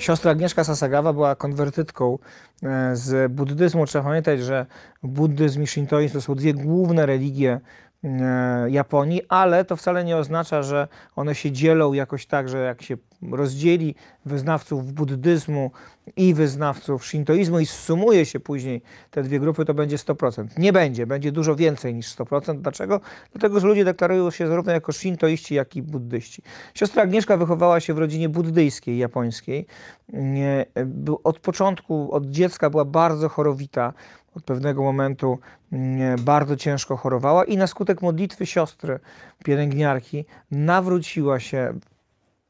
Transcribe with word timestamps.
Siostra 0.00 0.30
Agnieszka 0.30 0.64
Sasagawa 0.64 1.12
była 1.12 1.34
konwertytką 1.34 2.18
e, 2.62 2.96
z 2.96 3.32
buddyzmu. 3.32 3.86
Trzeba 3.86 4.04
pamiętać, 4.04 4.40
że 4.40 4.66
buddyzm 5.02 5.62
i 5.62 5.66
shintoizm 5.66 6.14
to 6.14 6.20
są 6.20 6.34
dwie 6.34 6.54
główne 6.54 7.06
religie 7.06 7.60
Japonii, 8.68 9.22
ale 9.28 9.64
to 9.64 9.76
wcale 9.76 10.04
nie 10.04 10.16
oznacza, 10.16 10.62
że 10.62 10.88
one 11.16 11.34
się 11.34 11.52
dzielą 11.52 11.92
jakoś 11.92 12.26
tak, 12.26 12.48
że 12.48 12.58
jak 12.58 12.82
się 12.82 12.96
rozdzieli 13.32 13.94
wyznawców 14.24 14.92
buddyzmu 14.92 15.70
i 16.16 16.34
wyznawców 16.34 17.06
shintoizmu 17.06 17.60
i 17.60 17.66
sumuje 17.66 18.26
się 18.26 18.40
później 18.40 18.82
te 19.10 19.22
dwie 19.22 19.40
grupy, 19.40 19.64
to 19.64 19.74
będzie 19.74 19.96
100%. 19.96 20.46
Nie 20.58 20.72
będzie, 20.72 21.06
będzie 21.06 21.32
dużo 21.32 21.56
więcej 21.56 21.94
niż 21.94 22.06
100%. 22.16 22.60
Dlaczego? 22.60 23.00
Dlatego, 23.32 23.60
że 23.60 23.66
ludzie 23.66 23.84
deklarują 23.84 24.30
się 24.30 24.48
zarówno 24.48 24.72
jako 24.72 24.92
shintoiści, 24.92 25.54
jak 25.54 25.76
i 25.76 25.82
buddyści. 25.82 26.42
Siostra 26.74 27.02
Agnieszka 27.02 27.36
wychowała 27.36 27.80
się 27.80 27.94
w 27.94 27.98
rodzinie 27.98 28.28
buddyjskiej, 28.28 28.98
japońskiej. 28.98 29.66
Był- 30.86 31.20
Od 31.24 31.38
początku, 31.38 32.12
od 32.12 32.26
dziecka 32.26 32.70
była 32.70 32.84
bardzo 32.84 33.28
chorowita. 33.28 33.92
Od 34.34 34.44
pewnego 34.44 34.82
momentu 34.82 35.38
nie, 35.72 36.16
bardzo 36.18 36.56
ciężko 36.56 36.96
chorowała 36.96 37.44
i 37.44 37.56
na 37.56 37.66
skutek 37.66 38.02
modlitwy 38.02 38.46
siostry, 38.46 39.00
pielęgniarki, 39.44 40.24
nawróciła 40.50 41.40
się 41.40 41.74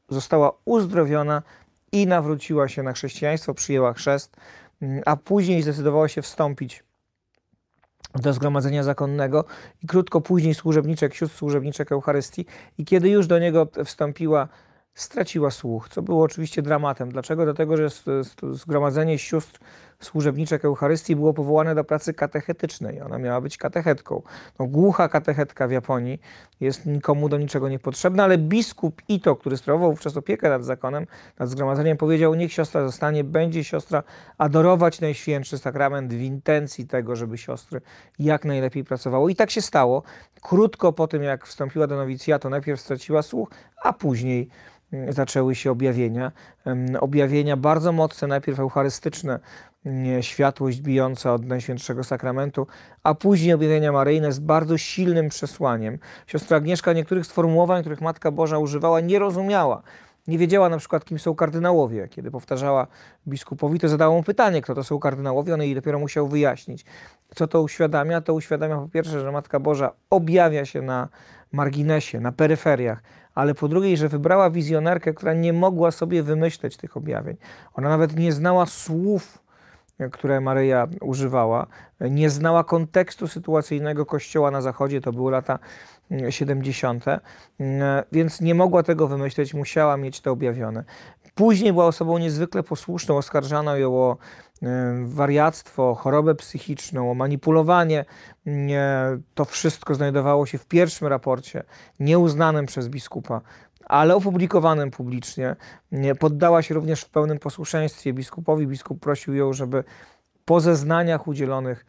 została 0.09 0.51
uzdrowiona 0.65 1.41
i 1.91 2.07
nawróciła 2.07 2.67
się 2.67 2.83
na 2.83 2.93
chrześcijaństwo, 2.93 3.53
przyjęła 3.53 3.93
chrzest, 3.93 4.37
mm, 4.81 5.01
a 5.05 5.15
później 5.15 5.61
zdecydowała 5.61 6.07
się 6.07 6.21
wstąpić 6.21 6.83
do 8.15 8.33
zgromadzenia 8.33 8.83
zakonnego 8.83 9.45
i 9.83 9.87
krótko 9.87 10.21
później 10.21 10.53
służebniczek, 10.53 11.13
sióstr 11.13 11.37
służebniczek 11.37 11.91
Eucharystii 11.91 12.45
i 12.77 12.85
kiedy 12.85 13.09
już 13.09 13.27
do 13.27 13.39
niego 13.39 13.67
wstąpiła, 13.85 14.47
straciła 14.93 15.51
słuch, 15.51 15.89
co 15.89 16.01
było 16.01 16.23
oczywiście 16.23 16.61
dramatem. 16.61 17.11
Dlaczego? 17.11 17.43
Dlatego, 17.43 17.77
że 17.77 17.87
zgromadzenie 18.51 19.19
sióstr 19.19 19.59
służebniczek 20.01 20.65
Eucharystii 20.65 21.15
było 21.15 21.33
powołane 21.33 21.75
do 21.75 21.83
pracy 21.83 22.13
katechetycznej. 22.13 23.01
Ona 23.01 23.17
miała 23.17 23.41
być 23.41 23.57
katechetką. 23.57 24.21
No, 24.59 24.67
głucha 24.67 25.09
katechetka 25.09 25.67
w 25.67 25.71
Japonii 25.71 26.21
jest 26.59 26.85
nikomu 26.85 27.29
do 27.29 27.37
niczego 27.37 27.69
niepotrzebna, 27.69 28.23
ale 28.23 28.37
biskup 28.37 29.01
Ito, 29.07 29.35
który 29.35 29.57
sprawował 29.57 29.91
wówczas 29.91 30.17
opiekę 30.17 30.49
nad 30.49 30.65
zakonem, 30.65 31.07
nad 31.39 31.49
zgromadzeniem, 31.49 31.97
powiedział, 31.97 32.35
niech 32.35 32.53
siostra 32.53 32.85
zostanie, 32.85 33.23
będzie 33.23 33.63
siostra 33.63 34.03
adorować 34.37 35.01
Najświętszy 35.01 35.57
Sakrament 35.57 36.13
w 36.13 36.21
intencji 36.21 36.87
tego, 36.87 37.15
żeby 37.15 37.37
siostry 37.37 37.81
jak 38.19 38.45
najlepiej 38.45 38.83
pracowały. 38.83 39.31
I 39.31 39.35
tak 39.35 39.51
się 39.51 39.61
stało. 39.61 40.03
Krótko 40.41 40.93
po 40.93 41.07
tym, 41.07 41.23
jak 41.23 41.47
wstąpiła 41.47 41.87
do 41.87 41.95
nowicjatu, 41.95 42.49
najpierw 42.49 42.81
straciła 42.81 43.21
słuch, 43.21 43.49
a 43.83 43.93
później 43.93 44.49
mm, 44.93 45.13
zaczęły 45.13 45.55
się 45.55 45.71
objawienia. 45.71 46.31
Em, 46.65 46.95
Objawienia 46.99 47.57
bardzo 47.57 47.91
mocne, 47.91 48.27
najpierw 48.27 48.59
eucharystyczne, 48.59 49.39
światłość 50.21 50.81
bijąca 50.81 51.33
od 51.33 51.45
Najświętszego 51.45 52.03
Sakramentu, 52.03 52.67
a 53.03 53.15
później 53.15 53.53
objawienia 53.53 53.91
maryjne 53.91 54.31
z 54.31 54.39
bardzo 54.39 54.77
silnym 54.77 55.29
przesłaniem. 55.29 55.99
Siostra 56.27 56.57
Agnieszka 56.57 56.93
niektórych 56.93 57.25
sformułowań, 57.25 57.81
których 57.81 58.01
Matka 58.01 58.31
Boża 58.31 58.57
używała, 58.57 58.99
nie 58.99 59.19
rozumiała. 59.19 59.81
Nie 60.27 60.37
wiedziała 60.37 60.69
na 60.69 60.77
przykład, 60.77 61.05
kim 61.05 61.19
są 61.19 61.35
kardynałowie. 61.35 62.07
Kiedy 62.07 62.31
powtarzała 62.31 62.87
biskupowi, 63.27 63.79
to 63.79 63.89
zadała 63.89 64.15
mu 64.15 64.23
pytanie, 64.23 64.61
kto 64.61 64.75
to 64.75 64.83
są 64.83 64.99
kardynałowie, 64.99 65.53
on 65.53 65.61
jej 65.61 65.75
dopiero 65.75 65.99
musiał 65.99 66.27
wyjaśnić. 66.27 66.85
Co 67.35 67.47
to 67.47 67.61
uświadamia? 67.61 68.21
To 68.21 68.33
uświadamia 68.33 68.75
po 68.77 68.87
pierwsze, 68.87 69.19
że 69.19 69.31
Matka 69.31 69.59
Boża 69.59 69.91
objawia 70.09 70.65
się 70.65 70.81
na 70.81 71.07
marginesie, 71.51 72.19
na 72.19 72.31
peryferiach, 72.31 73.03
ale 73.35 73.53
po 73.53 73.67
drugie, 73.67 73.97
że 73.97 74.09
wybrała 74.09 74.49
wizjonerkę, 74.49 75.13
która 75.13 75.33
nie 75.33 75.53
mogła 75.53 75.91
sobie 75.91 76.23
wymyśleć 76.23 76.77
tych 76.77 76.97
objawień. 76.97 77.37
Ona 77.73 77.89
nawet 77.89 78.15
nie 78.15 78.31
znała 78.31 78.65
słów, 78.65 79.41
które 80.11 80.41
Maryja 80.41 80.87
używała, 81.01 81.67
nie 82.01 82.29
znała 82.29 82.63
kontekstu 82.63 83.27
sytuacyjnego 83.27 84.05
Kościoła 84.05 84.51
na 84.51 84.61
Zachodzie, 84.61 85.01
to 85.01 85.13
były 85.13 85.31
lata 85.31 85.59
mm, 86.11 86.31
70., 86.31 87.05
mm, 87.59 88.03
więc 88.11 88.41
nie 88.41 88.55
mogła 88.55 88.83
tego 88.83 89.07
wymyśleć, 89.07 89.53
musiała 89.53 89.97
mieć 89.97 90.21
to 90.21 90.31
objawione. 90.31 90.83
Później 91.35 91.73
była 91.73 91.85
osobą 91.85 92.17
niezwykle 92.17 92.63
posłuszną, 92.63 93.17
oskarżano 93.17 93.77
ją 93.77 93.95
o 93.95 94.17
e, 94.63 94.67
wariactwo, 95.05 95.95
chorobę 95.95 96.35
psychiczną, 96.35 97.11
o 97.11 97.13
manipulowanie. 97.13 98.05
Nie, 98.45 98.87
To 99.35 99.45
wszystko 99.45 99.95
znajdowało 99.95 100.45
się 100.45 100.57
w 100.57 100.65
pierwszym 100.65 101.07
raporcie, 101.07 101.63
nieuznanym 101.99 102.65
przez 102.65 102.89
biskupa, 102.89 103.41
ale 103.85 104.15
opublikowanym 104.15 104.91
publicznie. 104.91 105.55
Nie, 105.91 106.15
Poddała 106.15 106.61
się 106.61 106.73
również 106.73 107.01
w 107.01 107.09
pełnym 107.09 107.39
posłuszeństwie 107.39 108.13
biskupowi. 108.13 108.67
Biskup 108.67 108.99
prosił 108.99 109.33
ją, 109.33 109.53
żeby 109.53 109.83
po 110.45 110.59
zeznaniach 110.59 111.27
udzielonych 111.27 111.85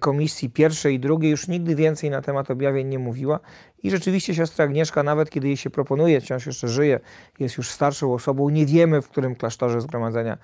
komisji 0.00 0.50
pierwszej 0.50 0.94
i 0.94 1.00
drugiej 1.00 1.30
już 1.30 1.48
nigdy 1.48 1.74
więcej 1.74 2.10
na 2.10 2.22
temat 2.22 2.50
objawień 2.50 2.88
nie 2.88 2.98
mówiła. 2.98 3.40
I 3.82 3.90
rzeczywiście 3.90 4.34
siostra 4.34 4.64
Agnieszka, 4.64 5.02
nawet 5.02 5.30
kiedy 5.30 5.46
jej 5.46 5.56
się 5.56 5.70
proponuje, 5.70 6.20
wciąż 6.20 6.46
jeszcze 6.46 6.68
żyje, 6.68 7.00
jest 7.38 7.56
już 7.56 7.70
starszą 7.70 8.14
osobą, 8.14 8.48
nie 8.48 8.66
wiemy 8.66 9.02
w 9.02 9.08
którym 9.08 9.34
klasztorze 9.34 9.80
zgromadzenia 9.80 10.38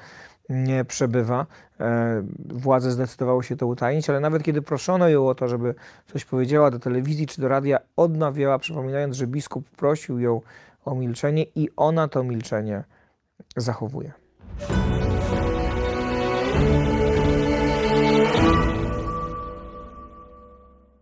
nie 0.51 0.85
przebywa. 0.85 1.47
E, 1.81 2.23
Władze 2.49 2.91
zdecydowały 2.91 3.45
się 3.45 3.57
to 3.57 3.67
utajnić, 3.67 4.11
ale 4.11 4.21
nawet 4.21 4.43
kiedy 4.43 4.63
proszono 4.63 5.09
ją 5.09 5.29
o 5.29 5.35
to, 5.35 5.49
żeby 5.49 5.75
coś 6.12 6.25
powiedziała 6.25 6.71
do 6.71 6.79
telewizji 6.79 7.27
czy 7.27 7.41
do 7.41 7.49
radia, 7.49 7.79
odmawiała, 7.97 8.59
przypominając, 8.59 9.17
że 9.17 9.27
biskup 9.27 9.71
prosił 9.71 10.19
ją 10.19 10.41
o 10.85 10.95
milczenie 10.95 11.45
i 11.55 11.69
ona 11.77 12.09
to 12.09 12.25
milczenie 12.25 12.85
zachowuje. 13.57 14.19